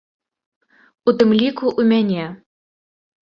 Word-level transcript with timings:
У 1.11 1.15
тым 1.19 1.29
ліку 1.39 1.65
ў 1.79 1.91
мяне. 1.91 2.25